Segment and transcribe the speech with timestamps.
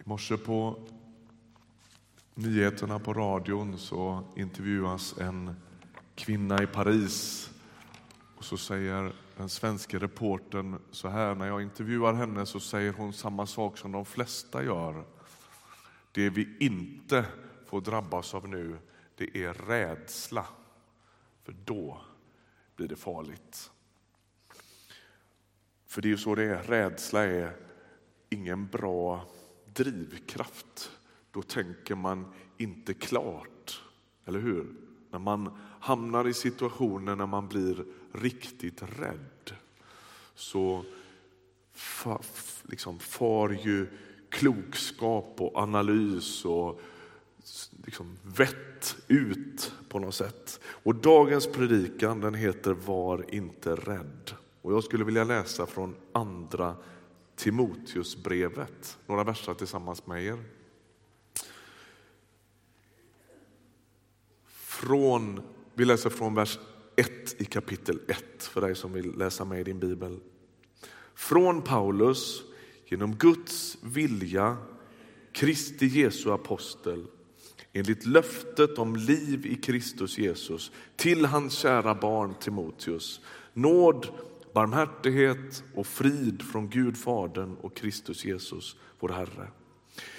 [0.00, 0.76] I morse på
[2.34, 5.54] nyheterna på radion så intervjuas en
[6.14, 7.50] kvinna i Paris.
[8.36, 13.12] Och så säger den svenska reporten så här, när jag intervjuar henne så säger hon
[13.12, 15.04] samma sak som de flesta gör.
[16.12, 17.24] Det vi inte
[17.66, 18.78] får drabbas av nu,
[19.16, 20.46] det är rädsla.
[21.42, 22.00] För då
[22.76, 23.70] blir det farligt.
[25.86, 27.56] För det är ju så det är, rädsla är
[28.30, 29.26] ingen bra
[29.74, 30.90] drivkraft.
[31.30, 33.82] Då tänker man inte klart,
[34.24, 34.66] eller hur?
[35.10, 39.52] När man hamnar i situationer när man blir riktigt rädd
[40.34, 40.84] så
[42.62, 43.86] liksom far ju
[44.28, 46.80] klokskap och analys och
[47.84, 50.60] liksom vett ut på något sätt.
[50.64, 54.30] Och dagens predikan den heter Var inte rädd.
[54.62, 56.76] Och jag skulle vilja läsa från andra
[57.40, 60.38] Timoteusbrevet, några verser tillsammans med er.
[64.46, 65.40] Från,
[65.74, 66.58] vi läser från vers
[66.96, 70.20] 1 i kapitel 1 för dig som vill läsa med i din bibel.
[71.14, 72.42] Från Paulus,
[72.86, 74.56] genom Guds vilja,
[75.32, 77.06] Kristi Jesu apostel,
[77.72, 83.20] enligt löftet om liv i Kristus Jesus, till hans kära barn Timoteus.
[83.52, 84.08] Nåd,
[84.54, 89.48] barmhärtighet och frid från Gud Fadern och Kristus Jesus, vår Herre.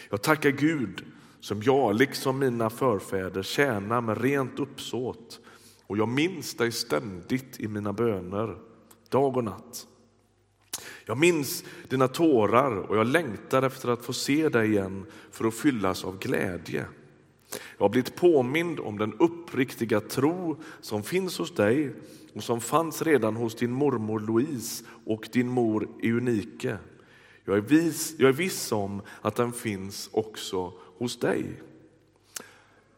[0.09, 1.05] Jag tackar Gud
[1.39, 5.39] som jag, liksom mina förfäder, tjänar med rent uppsåt
[5.87, 8.57] och jag minns dig ständigt i mina böner,
[9.09, 9.87] dag och natt.
[11.05, 15.53] Jag minns dina tårar och jag längtar efter att få se dig igen för att
[15.53, 16.85] fyllas av glädje.
[17.77, 21.93] Jag har blivit påmind om den uppriktiga tro som finns hos dig
[22.33, 26.77] och som fanns redan hos din mormor Louise och din mor Eunike.
[27.45, 31.61] Jag är, vis, jag är viss om att den finns också hos dig.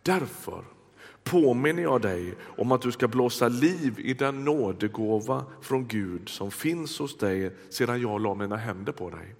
[0.01, 0.63] Därför
[1.23, 6.51] påminner jag dig om att du ska blåsa liv i den nådegåva från Gud som
[6.51, 9.35] finns hos dig sedan jag la mina händer på dig.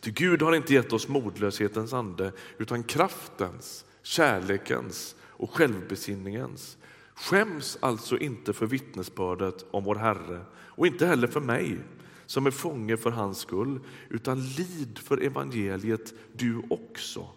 [0.00, 6.78] Ty Gud har inte gett oss modlöshetens ande utan kraftens, kärlekens och självbesinningens.
[7.14, 11.78] Skäms alltså inte för vittnesbördet om vår Herre och inte heller för mig
[12.26, 17.28] som är fånge för hans skull, utan lid för evangeliet du också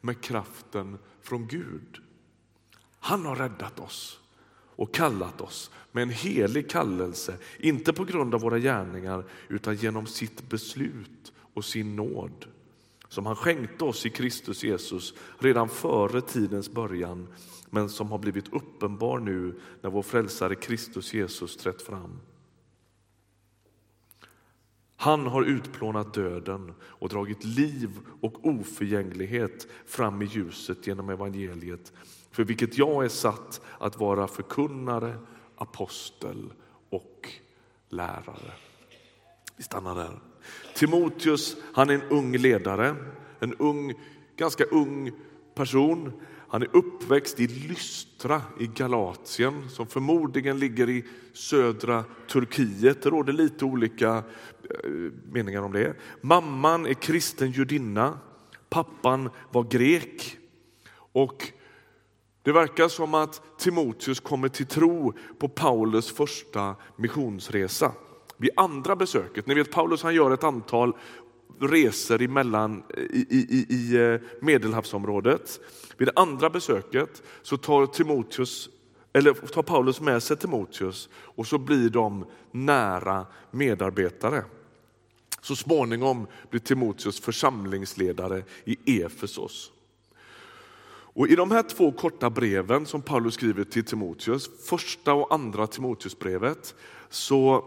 [0.00, 1.98] med kraften från Gud.
[2.98, 4.20] Han har räddat oss
[4.76, 10.06] och kallat oss med en helig kallelse, inte på grund av våra gärningar utan genom
[10.06, 12.46] sitt beslut och sin nåd
[13.14, 17.28] som han skänkte oss i Kristus Jesus redan före tidens början
[17.70, 22.20] men som har blivit uppenbar nu när vår frälsare Kristus Jesus trätt fram.
[24.96, 31.92] Han har utplånat döden och dragit liv och oförgänglighet fram i ljuset genom evangeliet
[32.30, 35.18] för vilket jag är satt att vara förkunnare,
[35.56, 36.52] apostel
[36.90, 37.28] och
[37.88, 38.52] lärare.
[39.56, 40.33] Vi stannar där.
[40.74, 42.96] Timoteus han är en ung ledare,
[43.40, 43.94] en ung,
[44.36, 45.12] ganska ung
[45.54, 46.12] person.
[46.48, 53.02] Han är uppväxt i Lystra i Galatien som förmodligen ligger i södra Turkiet.
[53.02, 54.90] Det råder lite olika eh,
[55.32, 55.94] meningar om det.
[56.20, 58.18] Mamman är kristen judinna,
[58.68, 60.38] pappan var grek.
[60.94, 61.52] Och
[62.42, 67.92] det verkar som att Timoteus kommer till tro på Paulus första missionsresa.
[68.36, 70.92] Vid andra besöket, ni vet Paulus han gör ett antal
[71.60, 75.60] resor emellan, i, i, i eh, Medelhavsområdet.
[75.96, 78.68] Vid det andra besöket så tar, Timoteus,
[79.12, 84.44] eller tar Paulus med sig Timoteus och så blir de nära medarbetare.
[85.40, 89.70] Så småningom blir Timoteus församlingsledare i Efesos.
[91.16, 95.66] Och I de här två korta breven som Paulus skriver till Timoteus, första och andra
[95.66, 96.74] Timoteusbrevet,
[97.08, 97.64] så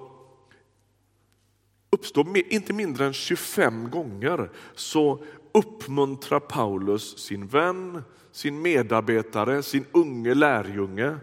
[1.98, 10.34] uppstår inte mindre än 25 gånger så uppmuntrar Paulus sin vän, sin medarbetare, sin unge
[10.34, 11.18] lärjunge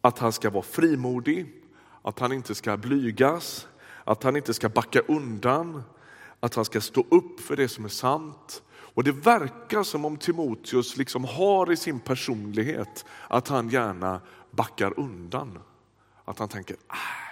[0.00, 1.46] att han ska vara frimodig,
[2.02, 3.68] att han inte ska blygas,
[4.04, 5.82] att han inte ska backa undan,
[6.40, 8.62] att han ska stå upp för det som är sant.
[8.70, 14.20] Och Det verkar som om Timoteus liksom har i sin personlighet att han gärna
[14.50, 15.58] backar undan.
[16.24, 17.29] Att han tänker, ah,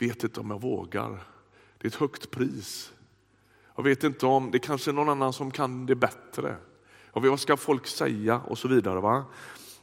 [0.00, 1.10] vet inte om jag vågar.
[1.78, 2.92] Det är ett högt pris.
[3.76, 6.56] Jag vet inte om det kanske är någon annan som kan det bättre.
[7.10, 9.00] Och vad ska folk säga och så vidare.
[9.00, 9.24] Va?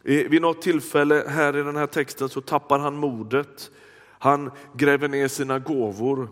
[0.04, 3.72] Eh, vid något tillfälle här i den här texten så tappar han modet.
[4.20, 6.30] Han gräver ner sina gåvor.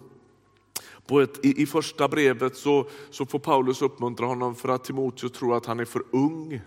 [1.08, 5.32] På ett, i, I första brevet så, så får Paulus uppmuntra honom för att Timoteus
[5.32, 6.62] tror att han är för ung.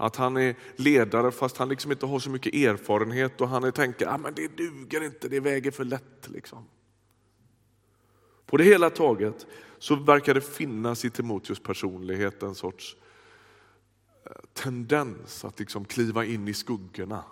[0.00, 4.06] Att han är ledare fast han liksom inte har så mycket erfarenhet och han tänker
[4.06, 6.28] att ah, det duger inte, det väger för lätt.
[6.28, 6.64] Liksom.
[8.46, 9.46] På det hela taget
[9.78, 12.96] så verkar det finnas i Timoteus personlighet en sorts
[14.24, 17.24] eh, tendens att liksom kliva in i skuggorna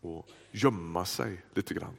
[0.00, 1.96] och gömma sig lite grann.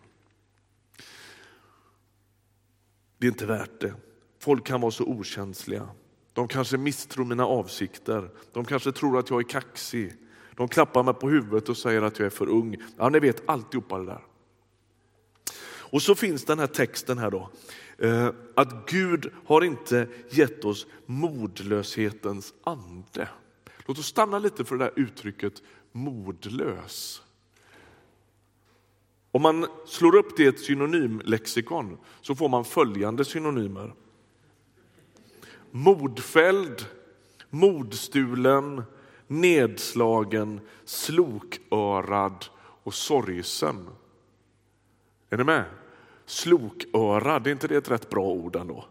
[3.18, 3.94] Det är inte värt det.
[4.40, 5.90] Folk kan vara så okänsliga.
[6.36, 8.30] De kanske misstror mina avsikter.
[8.54, 10.14] De kanske tror att jag är kaxig.
[10.56, 12.78] De klappar mig på huvudet och säger att jag är för ung.
[12.98, 14.22] Ja, ni vet alltihopa det där.
[15.68, 17.50] Och så finns den här texten här då.
[17.98, 23.30] Eh, att Gud har inte gett oss modlöshetens ande.
[23.86, 25.54] Låt oss stanna lite för det där uttrycket
[25.92, 27.22] modlös.
[29.32, 33.94] Om man slår upp det i ett synonymlexikon så får man följande synonymer.
[35.76, 36.86] Modfälld,
[37.50, 38.84] modstulen,
[39.28, 42.46] nedslagen, slokörad
[42.84, 43.90] och sorgsen.
[45.30, 45.66] Är ni med?
[46.26, 48.86] Slokörad, är inte det ett rätt bra ord ändå?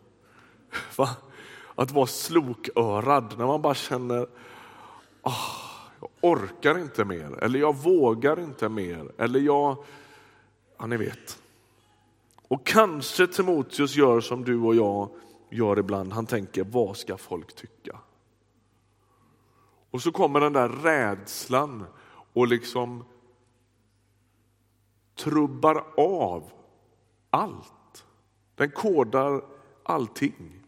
[0.96, 1.08] Va?
[1.74, 4.26] Att vara slokörad när man bara känner
[5.22, 5.54] oh,
[6.00, 9.76] jag orkar inte mer eller jag vågar inte mer eller jag
[10.78, 11.42] Ja, ni vet.
[12.48, 15.08] Och kanske Timoteus gör som du och jag
[15.54, 16.12] gör ibland.
[16.12, 17.98] Han tänker, vad ska folk tycka?
[19.90, 21.84] Och så kommer den där rädslan
[22.32, 23.04] och liksom
[25.16, 26.52] trubbar av
[27.30, 28.04] allt.
[28.54, 29.44] Den kodar
[29.82, 30.60] allting.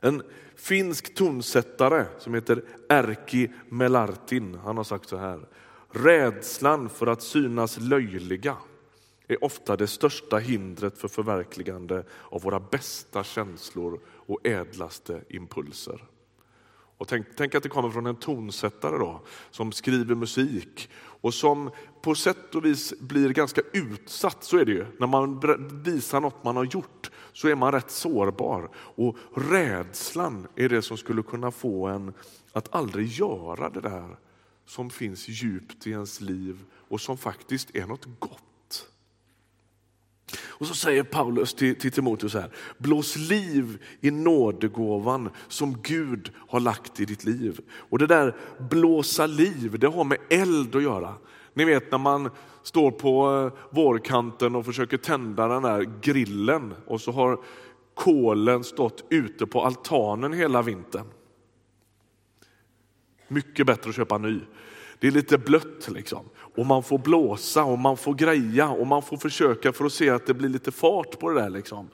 [0.00, 0.22] En
[0.56, 5.48] finsk tonsättare som heter Erkki Melartin, han har sagt så här.
[5.90, 8.56] Rädslan för att synas löjliga
[9.28, 16.04] är ofta det största hindret för förverkligande av våra bästa känslor och ädlaste impulser.
[16.98, 21.70] Och tänk, tänk, att det kommer från en tonsättare då, som skriver musik och som
[22.02, 24.44] på sätt och vis blir ganska utsatt.
[24.44, 24.86] Så är det ju.
[24.98, 25.40] När man
[25.82, 28.70] visar något man har gjort så är man rätt sårbar.
[28.74, 32.14] Och rädslan är det som skulle kunna få en
[32.52, 34.16] att aldrig göra det där
[34.66, 38.53] som finns djupt i ens liv och som faktiskt är något gott.
[40.58, 46.60] Och så säger Paulus till, till Timoteus här, blås liv i nådegåvan som Gud har
[46.60, 47.60] lagt i ditt liv.
[47.70, 51.14] Och det där blåsa liv, det har med eld att göra.
[51.54, 52.30] Ni vet när man
[52.62, 57.40] står på eh, vårkanten och försöker tända den där grillen och så har
[57.94, 61.06] kolen stått ute på altanen hela vintern.
[63.28, 64.40] Mycket bättre att köpa ny.
[64.98, 66.28] Det är lite blött liksom.
[66.54, 70.10] Och man får blåsa och man får greja och man får försöka för att se
[70.10, 71.50] att det blir lite fart på det där.
[71.50, 71.88] Liksom.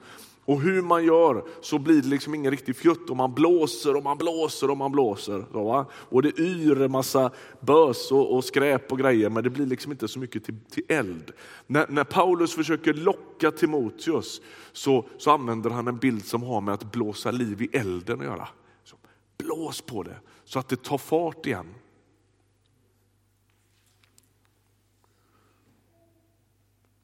[0.45, 4.03] Och hur man gör så blir det liksom ingen riktig fjutt och man blåser och
[4.03, 5.45] man blåser och man blåser.
[5.51, 5.85] Så, va?
[5.93, 9.91] Och det yr en massa bös och, och, skräp och grejer men det blir liksom
[9.91, 11.31] inte så mycket till, till eld.
[11.67, 14.41] När, när, Paulus försöker locka Timoteus
[14.71, 18.25] så, så använder han en bild som har med att blåsa liv i elden att
[18.25, 18.47] göra.
[18.83, 18.95] Så,
[19.37, 20.15] blås på det
[20.45, 21.67] så att det tar fart igen.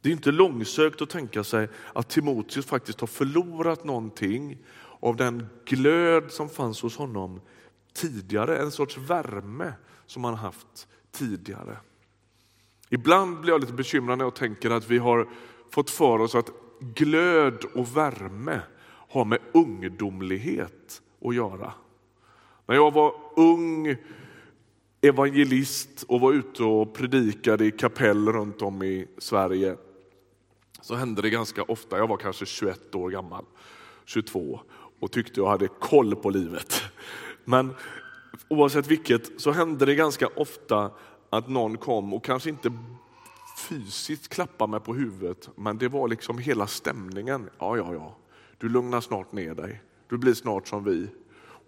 [0.01, 4.57] Det är inte långsökt att tänka sig att Timoteus faktiskt har förlorat någonting
[4.99, 7.41] av den glöd som fanns hos honom
[7.93, 9.73] tidigare, en sorts värme
[10.05, 11.77] som han haft tidigare.
[12.89, 15.27] Ibland blir jag lite bekymrad när jag tänker att vi har
[15.69, 18.61] fått för oss att glöd och värme
[19.09, 21.73] har med ungdomlighet att göra.
[22.65, 23.95] När jag var ung
[25.01, 29.77] evangelist och var ute och predikade i kapell runt om i Sverige
[30.81, 33.45] så hände det ganska ofta, jag var kanske 21 år gammal,
[34.05, 34.59] 22
[34.99, 36.81] och tyckte jag hade koll på livet.
[37.45, 37.73] Men
[38.47, 40.91] oavsett vilket så hände det ganska ofta
[41.29, 42.71] att någon kom och kanske inte
[43.69, 47.49] fysiskt klappade mig på huvudet men det var liksom hela stämningen.
[47.59, 48.17] Ja, ja, ja,
[48.57, 49.81] du lugnar snart ner dig.
[50.09, 51.07] Du blir snart som vi.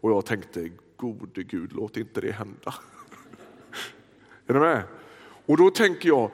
[0.02, 2.74] Och jag tänkte, gode Gud, låt inte det hända.
[4.48, 4.84] Är du med?
[5.46, 6.32] Och då tänker jag,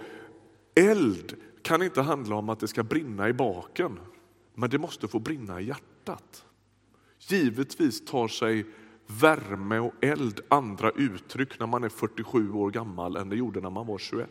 [0.76, 4.00] eld kan inte handla om att det ska brinna i baken,
[4.54, 6.46] men det måste få brinna i hjärtat.
[7.20, 8.66] Givetvis tar sig
[9.08, 13.70] värme och eld andra uttryck när man är 47 år gammal än det gjorde när
[13.70, 14.30] man var 21.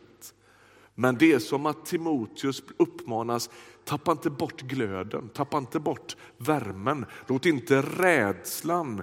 [0.95, 3.50] Men det är som att Timoteus uppmanas,
[3.85, 7.07] tappa inte bort glöden, tappa inte bort värmen.
[7.26, 9.03] Låt inte rädslan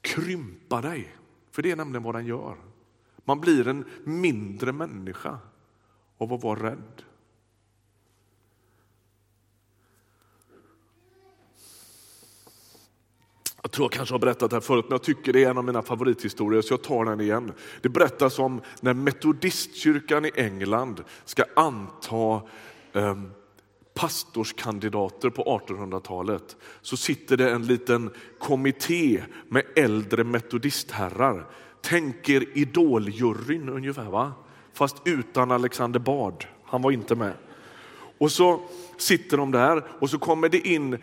[0.00, 1.16] krympa dig.
[1.50, 2.56] För det är nämligen vad den gör.
[3.24, 5.38] Man blir en mindre människa
[6.18, 7.02] av att vara rädd.
[13.62, 15.58] Jag tror jag kanske har berättat det här förut, men jag tycker det är en
[15.58, 17.52] av mina favorithistorier så jag tar den igen.
[17.80, 22.42] Det berättas om när metodistkyrkan i England ska anta
[22.92, 23.18] eh,
[23.94, 31.46] pastorskandidater på 1800-talet så sitter det en liten kommitté med äldre metodistherrar.
[31.80, 34.32] Tänk er idoljuryn ungefär, va?
[34.72, 36.46] fast utan Alexander Bard.
[36.64, 37.32] Han var inte med.
[38.18, 38.60] Och så
[38.96, 40.98] sitter de där och så kommer det in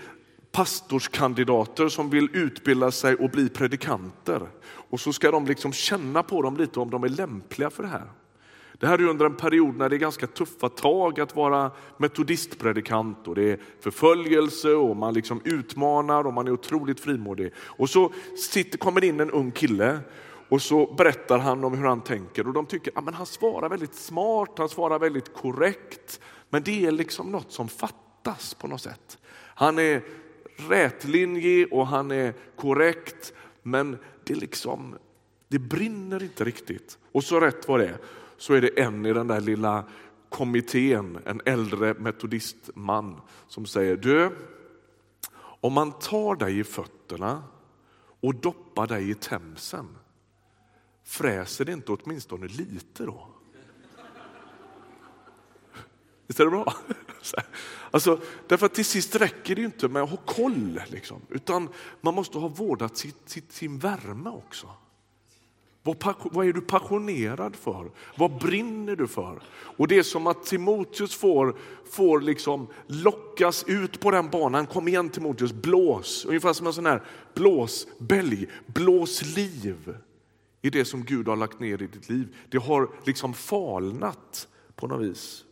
[0.57, 4.41] pastorskandidater som vill utbilda sig och bli predikanter.
[4.65, 7.89] Och så ska de liksom känna på dem lite om de är lämpliga för det
[7.89, 8.11] här.
[8.79, 13.27] Det här är under en period när det är ganska tuffa tag att vara metodistpredikant
[13.27, 17.53] och det är förföljelse och man liksom utmanar och man är otroligt frimodig.
[17.57, 18.13] Och så
[18.51, 19.99] sitter, kommer det in en ung kille
[20.49, 23.69] och så berättar han om hur han tänker och de tycker att ja, han svarar
[23.69, 26.19] väldigt smart, han svarar väldigt korrekt.
[26.49, 29.17] Men det är liksom något som fattas på något sätt.
[29.55, 30.01] Han är
[30.57, 33.33] rätlinjig och han är korrekt
[33.63, 34.95] men det, liksom,
[35.47, 36.97] det brinner inte riktigt.
[37.11, 37.97] Och så rätt vad det är
[38.37, 39.83] så är det en i den där lilla
[40.29, 44.31] kommittén, en äldre metodistman som säger du,
[45.39, 47.43] om man tar dig i fötterna
[48.19, 49.97] och doppar dig i Themsen,
[51.03, 53.27] fräser det inte åtminstone lite då?
[56.27, 56.73] Visst är det bra?
[57.91, 61.69] Alltså, därför att till sist räcker det inte med att ha koll, liksom, utan
[62.01, 64.67] man måste ha vårdat sitt, sitt, sin värme också.
[65.87, 67.91] Vad, vad är du passionerad för?
[68.15, 69.41] Vad brinner du för?
[69.49, 71.57] Och Det är som att Timoteus får,
[71.91, 74.65] får liksom lockas ut på den banan.
[74.65, 76.25] Kom igen Timoteus, blås!
[76.25, 77.03] Ungefär som en sån här
[77.33, 78.47] blåsbälg.
[78.65, 79.97] Blås liv
[80.61, 82.35] i det som Gud har lagt ner i ditt liv.
[82.49, 85.43] Det har liksom falnat på något vis.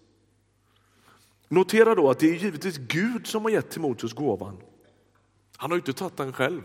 [1.47, 4.57] Notera då att det är givetvis Gud som har gett Timoteus gåvan.
[5.57, 6.61] Han har inte tagit den själv.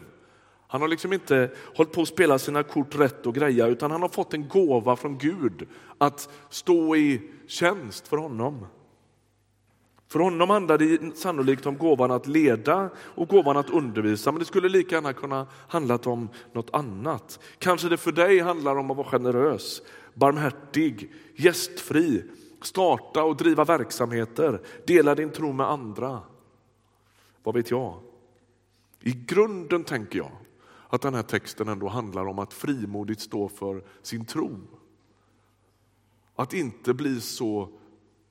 [0.69, 4.03] Han har liksom inte hållit på att spela sina kort rätt och greja utan han
[4.03, 5.69] har fått en gåva från Gud
[5.99, 8.67] att stå i tjänst för honom.
[10.09, 14.45] För honom handlade det sannolikt om gåvan att leda och gåvan att undervisa, men det
[14.45, 17.41] skulle lika gärna kunna handlat om något annat.
[17.59, 19.83] Kanske det för dig handlar om att vara generös,
[20.15, 22.25] barmhärtig, gästfri,
[22.65, 26.23] starta och driva verksamheter, dela din tro med andra.
[27.43, 28.01] Vad vet jag?
[29.01, 30.33] I grunden tänker jag
[30.89, 34.61] att den här texten ändå handlar om att frimodigt stå för sin tro.
[36.35, 37.69] Att inte bli så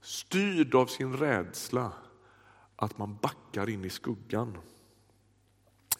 [0.01, 1.91] styrd av sin rädsla
[2.75, 4.57] att man backar in i skuggan.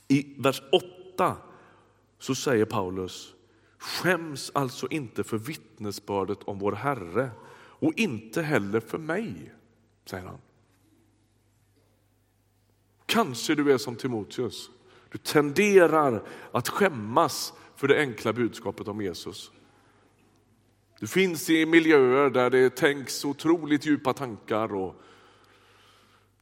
[0.08, 0.62] I vers
[1.16, 1.38] 8
[2.20, 3.36] så säger Paulus,
[3.78, 7.32] skäms alltså inte för vittnesbördet om vår Herre
[7.80, 9.54] och inte heller för mig,
[10.06, 10.38] säger han.
[13.06, 14.70] Kanske du är som Timoteus.
[15.12, 19.52] Du tenderar att skämmas för det enkla budskapet om Jesus.
[21.00, 24.96] Du finns i miljöer där det tänks otroligt djupa tankar och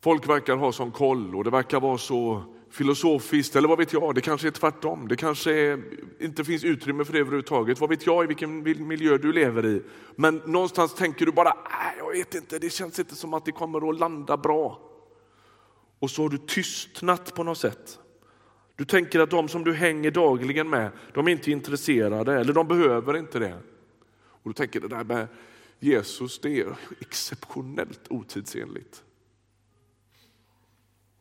[0.02, 4.16] folk verkar ha sån koll och det verkar vara så filosofiskt, eller vad vet jag,
[4.16, 5.08] det kanske är tvärtom.
[5.08, 5.84] Det kanske är,
[6.20, 7.80] inte finns utrymme för det överhuvudtaget.
[7.80, 9.82] Vad vet jag i vilken miljö du lever i?
[10.16, 13.52] Men någonstans tänker du bara, äh, jag vet inte, det känns inte som att det
[13.52, 14.80] kommer att landa bra.
[16.00, 18.00] Och så har du tystnat på något sätt.
[18.76, 22.68] Du tänker att de som du hänger dagligen med, de är inte intresserade eller de
[22.68, 23.58] behöver inte det.
[24.20, 25.28] Och du tänker det där med
[25.80, 29.04] Jesus, det är exceptionellt otidsenligt.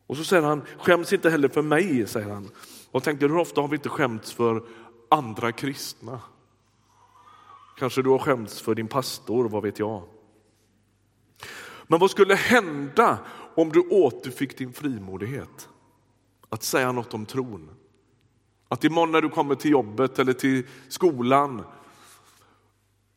[0.07, 2.49] Och så säger han, skäms inte heller för mig, säger han.
[2.91, 4.63] Och tänker, hur ofta har vi inte skämts för
[5.09, 6.21] andra kristna?
[7.77, 10.03] Kanske du har skämts för din pastor, vad vet jag?
[11.87, 13.17] Men vad skulle hända
[13.55, 15.69] om du återfick din frimodighet?
[16.49, 17.69] Att säga något om tron.
[18.67, 21.63] Att imorgon när du kommer till jobbet eller till skolan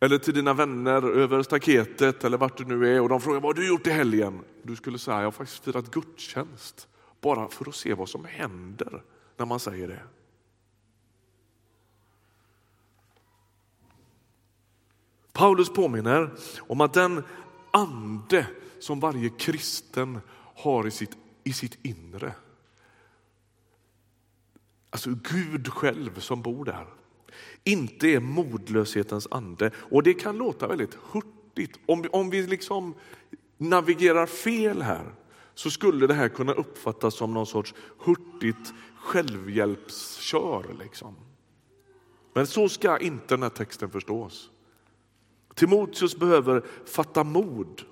[0.01, 3.57] eller till dina vänner över staketet eller vart du nu är och de frågar vad
[3.57, 4.45] har du gjort i helgen?
[4.63, 6.89] Du skulle säga jag har faktiskt firat gudstjänst
[7.21, 9.03] bara för att se vad som händer
[9.37, 10.03] när man säger det.
[15.33, 17.23] Paulus påminner om att den
[17.71, 18.47] ande
[18.79, 20.21] som varje kristen
[20.57, 22.35] har i sitt, i sitt inre,
[24.91, 26.87] alltså Gud själv som bor där,
[27.65, 29.71] inte är modlöshetens ande.
[29.77, 31.79] Och det kan låta väldigt hurtigt.
[31.87, 32.95] Om, om vi liksom
[33.59, 35.15] navigerar fel här
[35.55, 40.77] så skulle det här kunna uppfattas som någon sorts hurtigt självhjälpskör.
[40.79, 41.15] Liksom.
[42.35, 44.51] Men så ska inte den här texten förstås.
[45.55, 47.83] Timoteus behöver fatta mod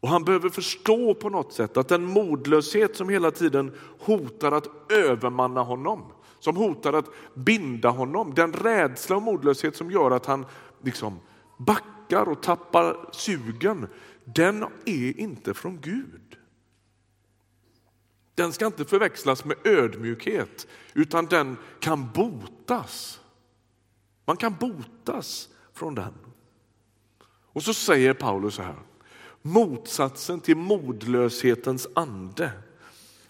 [0.00, 4.92] och han behöver förstå på något sätt att den modlöshet som hela tiden hotar att
[4.92, 8.34] övermanna honom som hotar att binda honom.
[8.34, 10.46] Den rädsla och modlöshet som gör att han
[10.82, 11.20] liksom
[11.58, 13.88] backar och tappar sugen,
[14.24, 16.36] den är inte från Gud.
[18.34, 23.20] Den ska inte förväxlas med ödmjukhet, utan den kan botas.
[24.24, 26.14] Man kan botas från den.
[27.52, 28.78] Och så säger Paulus så här,
[29.42, 32.52] motsatsen till modlöshetens ande,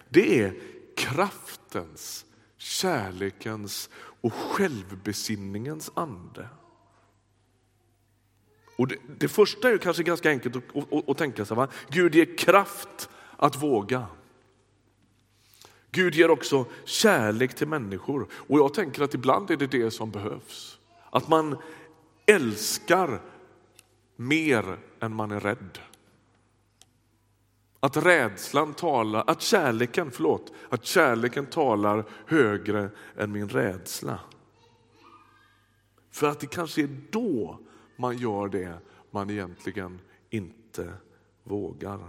[0.09, 0.61] det är
[0.97, 2.25] kraftens,
[2.61, 3.89] kärlekens
[4.21, 6.49] och självbesinningens ande.
[8.77, 11.57] Och det, det första är kanske ganska enkelt att, att, att tänka sig.
[11.57, 11.67] Va?
[11.89, 14.05] Gud ger kraft att våga.
[15.91, 20.11] Gud ger också kärlek till människor och jag tänker att ibland är det det som
[20.11, 20.79] behövs.
[21.09, 21.57] Att man
[22.25, 23.21] älskar
[24.15, 25.79] mer än man är rädd.
[27.83, 34.19] Att rädslan talar, att kärleken, förlåt, att kärleken talar högre än min rädsla.
[36.11, 37.59] För att det kanske är då
[37.95, 38.77] man gör det
[39.11, 40.93] man egentligen inte
[41.43, 41.99] vågar.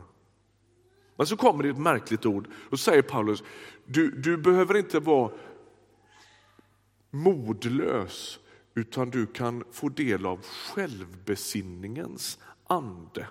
[1.16, 2.48] Men så kommer det ett märkligt ord.
[2.70, 3.42] Då säger Paulus,
[3.84, 5.32] du, du behöver inte vara
[7.10, 8.38] modlös
[8.74, 13.26] utan du kan få del av självbesinningens ande.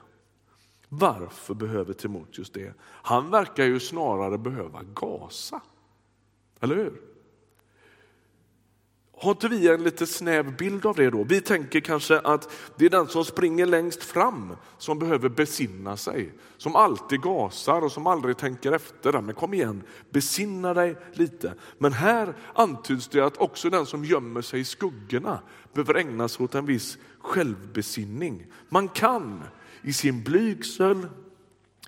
[0.94, 2.74] Varför behöver Timoteus det?
[2.82, 5.62] Han verkar ju snarare behöva gasa.
[6.60, 7.02] Eller hur?
[9.18, 11.24] Har inte vi en lite snäv bild av det då?
[11.24, 16.34] Vi tänker kanske att det är den som springer längst fram som behöver besinna sig,
[16.58, 19.22] som alltid gasar och som aldrig tänker efter.
[19.22, 21.54] Men kom igen, besinna dig lite.
[21.78, 25.40] Men här antyds det att också den som gömmer sig i skuggorna
[25.74, 28.46] behöver ägna sig åt en viss självbesinning.
[28.70, 29.44] Man kan
[29.82, 31.08] i sin blygsel,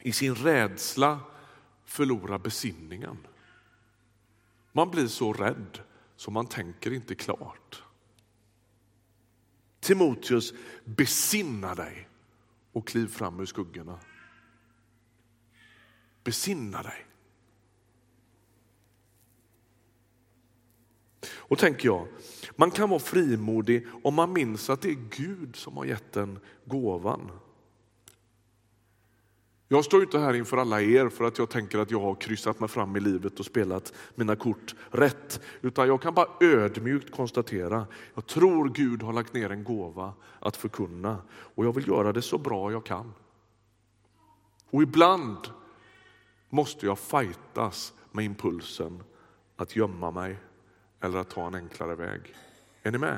[0.02, 1.20] i sin rädsla
[1.86, 3.18] förlora besinningen.
[4.72, 5.80] Man blir så rädd
[6.16, 7.84] så man tänker inte klart.
[9.80, 10.54] Timoteus,
[10.86, 12.10] besinna dig
[12.72, 14.00] och kliv fram ur skuggorna.
[16.24, 17.06] Besinna dig.
[21.32, 22.08] Och tänker jag,
[22.56, 26.40] man kan vara frimodig om man minns att det är Gud som har gett den
[26.66, 27.32] gåvan.
[29.74, 32.60] Jag står inte här inför alla er för att jag tänker att jag har kryssat
[32.60, 35.42] mig fram i livet och spelat mina kort rätt.
[35.62, 40.58] Utan jag kan bara ödmjukt konstatera, jag tror Gud har lagt ner en gåva att
[40.58, 43.14] förkunna och jag vill göra det så bra jag kan.
[44.70, 45.38] Och ibland
[46.50, 49.04] måste jag fightas med impulsen
[49.56, 50.38] att gömma mig
[51.02, 52.36] eller att ta en enklare väg.
[52.84, 53.18] Är ni med?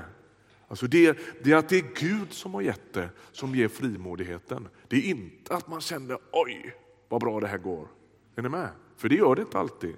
[0.75, 4.67] Alltså det, det är att det är Gud som har gett det som ger frimodigheten.
[4.87, 6.75] Det är inte att man känner oj
[7.09, 7.87] vad bra det här går.
[8.35, 8.69] Är ni med?
[8.97, 9.95] För det gör det inte alltid.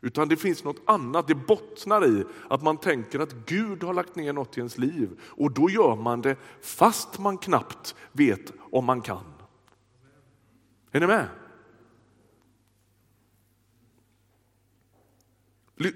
[0.00, 4.16] Utan det finns något annat, det bottnar i att man tänker att Gud har lagt
[4.16, 8.84] ner något i ens liv och då gör man det fast man knappt vet om
[8.84, 9.24] man kan.
[10.92, 11.28] Är ni med?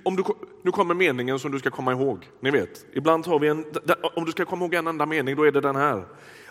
[0.03, 0.25] Om du,
[0.63, 2.31] nu kommer meningen som du ska komma ihåg.
[2.41, 3.65] Ni vet, ibland har vi en,
[4.17, 6.07] om du ska komma ihåg en enda mening, då är det den här.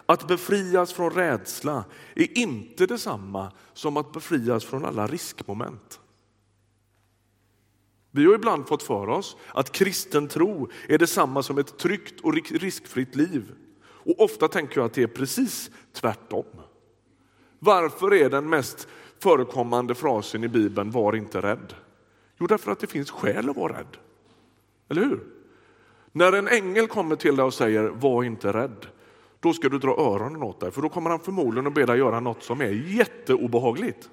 [0.06, 1.84] Att befrias från rädsla
[2.15, 6.00] är inte detsamma som att befrias från alla riskmoment.
[8.12, 12.34] Vi har ibland fått för oss att kristen tro är detsamma som ett tryggt och
[12.34, 13.52] riskfritt liv.
[13.84, 16.46] Och ofta tänker jag att det är precis tvärtom.
[17.60, 18.88] Varför är den mest
[19.19, 21.74] förekommande frasen i Bibeln var inte rädd?
[22.38, 23.98] Jo, därför att det finns skäl att vara rädd.
[24.89, 25.19] Eller hur?
[26.12, 28.86] När en ängel kommer till dig och säger var inte rädd,
[29.39, 31.98] då ska du dra öronen åt dig, för då kommer han förmodligen att be dig
[31.98, 34.10] göra något som är jätteobehagligt.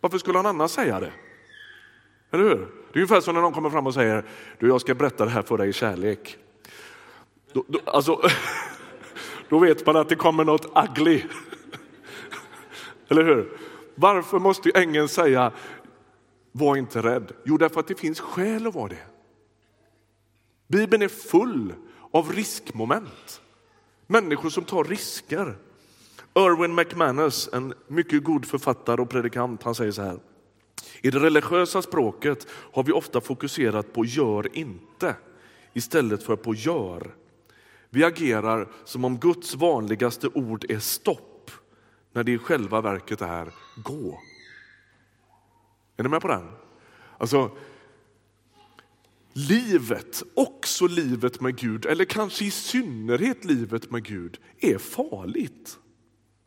[0.00, 1.12] Varför skulle han annars säga det?
[2.30, 2.58] Eller hur?
[2.92, 4.24] Det är ungefär som när någon kommer fram och säger,
[4.58, 6.38] du jag ska berätta det här för dig i kärlek.
[7.52, 8.20] Då, då, alltså,
[9.48, 11.22] då vet man att det kommer något ugly.
[13.08, 13.58] Eller hur?
[13.94, 15.52] Varför måste ängeln säga,
[16.58, 17.32] var inte rädd.
[17.44, 19.06] Jo, därför att det finns skäl att vara det.
[20.66, 21.74] Bibeln är full
[22.10, 23.40] av riskmoment.
[24.06, 25.56] Människor som tar risker.
[26.34, 30.18] Erwin McManus, en mycket god författare och predikant, han säger så här.
[31.02, 35.16] I det religiösa språket har vi ofta fokuserat på gör inte
[35.72, 37.14] istället för på gör.
[37.90, 41.50] Vi agerar som om Guds vanligaste ord är stopp
[42.12, 43.52] när det i själva verket är
[43.84, 44.20] gå.
[45.98, 46.50] Är ni med på den?
[47.18, 47.50] Alltså,
[49.32, 55.78] livet, också livet med Gud, eller kanske i synnerhet livet med Gud, är farligt.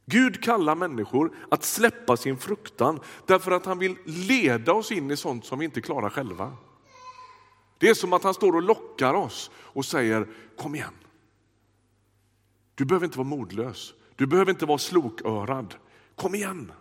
[0.06, 5.18] Gud kallar människor att släppa sin fruktan därför att han vill leda oss in i
[5.18, 6.58] sånt som vi inte klarar själva.
[7.78, 10.94] Det är som att han står och lockar oss och säger kom igen.
[12.76, 13.94] Du behöver inte vara modlös.
[14.16, 15.76] Du behöver inte vara slokörad.
[16.16, 16.72] Kom igen.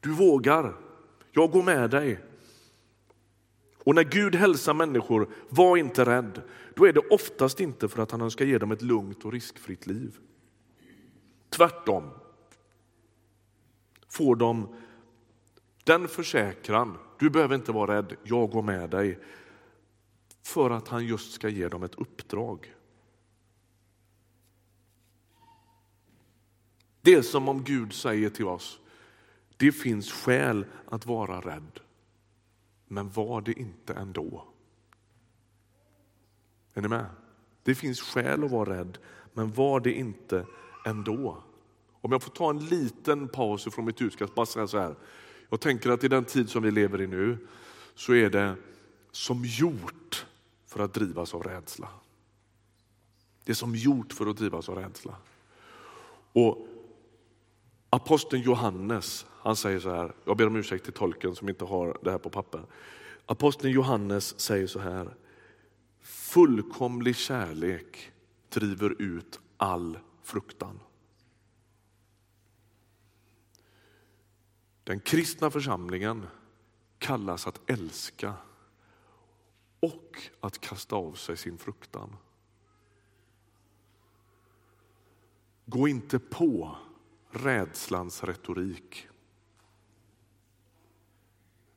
[0.00, 0.87] Du vågar.
[1.38, 2.20] Jag går med dig.
[3.84, 6.42] Och när Gud hälsar människor, var inte rädd.
[6.74, 9.86] Då är det oftast inte för att han önskar ge dem ett lugnt och riskfritt
[9.86, 10.18] liv.
[11.50, 12.10] Tvärtom
[14.08, 14.74] får de
[15.84, 19.18] den försäkran, du behöver inte vara rädd, jag går med dig.
[20.42, 22.74] För att han just ska ge dem ett uppdrag.
[27.00, 28.80] Det är som om Gud säger till oss,
[29.58, 31.80] det finns skäl att vara rädd,
[32.86, 34.44] men var det inte ändå.
[36.74, 37.06] Är ni med?
[37.62, 38.98] Det finns skäl att vara rädd,
[39.32, 40.46] men var det inte
[40.86, 41.42] ändå.
[42.00, 44.94] Om jag får ta en liten paus från mitt utkast, bara säga så här.
[45.50, 47.38] Jag tänker att i den tid som vi lever i nu
[47.94, 48.56] så är det
[49.12, 50.26] som gjort
[50.66, 51.88] för att drivas av rädsla.
[53.44, 55.16] Det är som gjort för att drivas av rädsla.
[56.32, 56.68] Och
[57.90, 61.98] Aposteln Johannes, han säger så här, jag ber om ursäkt till tolken som inte har
[62.02, 62.66] det här på papper.
[63.26, 65.16] Aposteln Johannes säger så här,
[66.00, 68.12] fullkomlig kärlek
[68.48, 70.80] driver ut all fruktan.
[74.84, 76.26] Den kristna församlingen
[76.98, 78.34] kallas att älska
[79.80, 82.16] och att kasta av sig sin fruktan.
[85.64, 86.76] Gå inte på
[87.30, 89.08] rädslans retorik.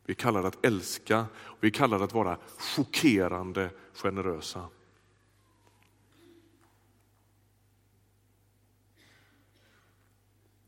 [0.06, 4.70] Vi kallar det att älska och vi kallar det att vara chockerande generösa.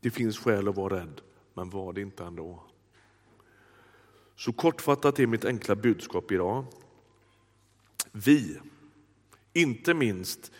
[0.00, 1.20] Det finns skäl att vara rädd,
[1.54, 2.62] men var det inte ändå.
[4.36, 6.64] Så kortfattat är mitt enkla budskap idag.
[8.12, 8.60] Vi,
[9.52, 10.52] inte minst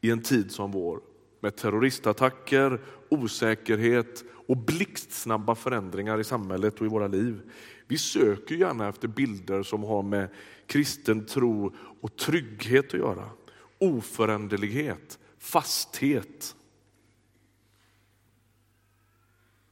[0.00, 1.00] i en tid som vår
[1.42, 7.50] med terroristattacker, osäkerhet och blixtsnabba förändringar i samhället och i våra liv.
[7.86, 10.28] Vi söker gärna efter bilder som har med
[10.66, 13.30] kristen tro och trygghet att göra.
[13.78, 16.56] Oföränderlighet, fasthet.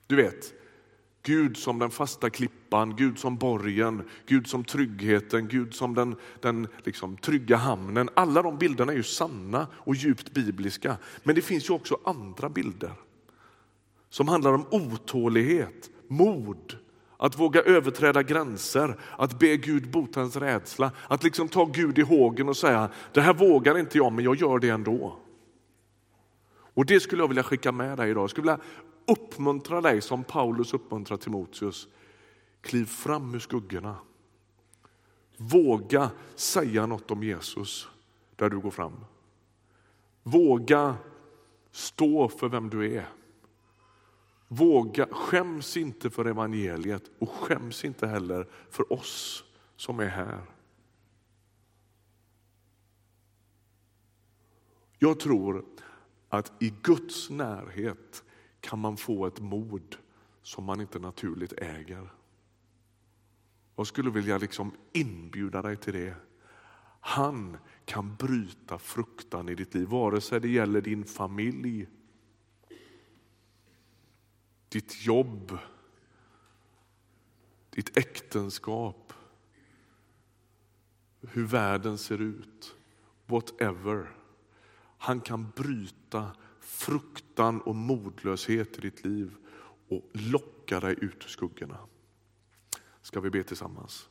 [0.06, 0.54] Du vet,
[1.31, 6.69] Gud som den fasta klippan, Gud som borgen, Gud som tryggheten, Gud som den, den
[6.85, 8.09] liksom trygga hamnen.
[8.14, 10.97] Alla de bilderna är ju sanna och djupt bibliska.
[11.23, 12.93] Men det finns ju också andra bilder
[14.09, 16.77] som handlar om otålighet, mod,
[17.16, 22.03] att våga överträda gränser, att be Gud bota ens rädsla, att liksom ta Gud i
[22.03, 25.16] hågen och säga det här vågar inte jag men jag gör det ändå.
[26.75, 28.23] Och det skulle jag vilja skicka med dig idag.
[28.23, 28.64] Jag skulle vilja
[29.11, 31.88] uppmuntra dig som Paulus uppmuntrar Timoteus.
[32.61, 33.96] Kliv fram ur skuggorna.
[35.37, 37.88] Våga säga något om Jesus
[38.37, 39.05] där du går fram.
[40.23, 40.96] Våga
[41.70, 43.09] stå för vem du är.
[44.49, 49.44] Våga, skäms inte för evangeliet och skäms inte heller för oss
[49.77, 50.40] som är här.
[54.99, 55.64] Jag tror
[56.29, 58.25] att i Guds närhet
[58.61, 59.96] kan man få ett mod
[60.42, 62.12] som man inte naturligt äger.
[63.77, 66.14] Jag skulle vilja liksom inbjuda dig till det.
[67.01, 71.87] Han kan bryta fruktan i ditt liv, vare sig det gäller din familj,
[74.68, 75.59] ditt jobb,
[77.70, 79.12] ditt äktenskap,
[81.20, 82.77] hur världen ser ut,
[83.27, 84.11] whatever.
[84.99, 86.31] Han kan bryta
[86.70, 89.35] fruktan och modlöshet i ditt liv
[89.88, 91.78] och locka dig ut ur skuggorna.
[93.02, 94.09] Ska vi be tillsammans?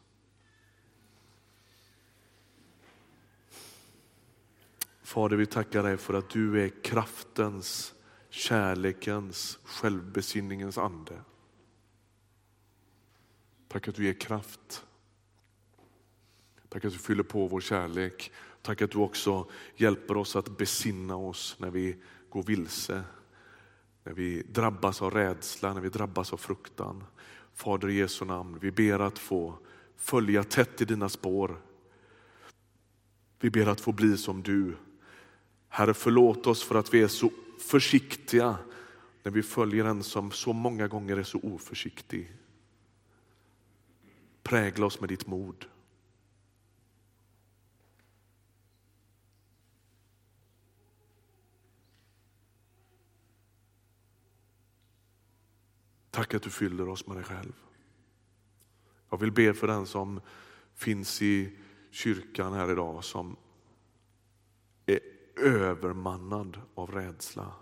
[5.02, 7.94] Fader, vi tackar dig för att du är kraftens,
[8.30, 11.22] kärlekens, självbesinningens ande.
[13.68, 14.86] Tack att du ger kraft.
[16.70, 18.32] Tack att du fyller på vår kärlek.
[18.62, 21.98] Tack att du också hjälper oss att besinna oss när vi
[22.30, 23.04] gå vilse,
[24.04, 27.04] när vi drabbas av rädsla, när vi drabbas av fruktan.
[27.54, 29.58] Fader i Jesu namn, vi ber att få
[29.96, 31.62] följa tätt i dina spår.
[33.40, 34.76] Vi ber att få bli som du.
[35.70, 38.58] Herre, förlåt oss för att vi är så försiktiga
[39.24, 42.32] när vi följer en som så många gånger är så oförsiktig.
[44.44, 45.66] Prägla oss med ditt mod.
[56.12, 57.54] Tack att du fyller oss med dig själv.
[59.10, 60.22] Jag vill be för den som
[60.76, 61.58] finns i
[61.92, 63.36] kyrkan här idag som
[64.86, 65.00] är
[65.36, 67.54] övermannad av rädsla.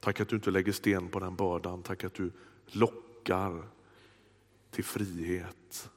[0.00, 1.82] Tack att du inte lägger sten på den bördan.
[1.82, 2.32] Tack att du
[2.66, 3.68] lockar
[4.70, 5.90] till frihet.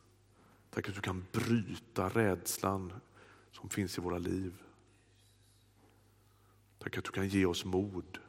[0.69, 2.93] Tack att du kan bryta rädslan
[3.51, 4.63] som finns i våra liv.
[6.79, 8.19] Tack att du kan ge oss mod.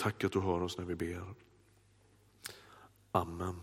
[0.00, 1.34] Tack att du hör oss när vi ber.
[3.12, 3.60] Amen.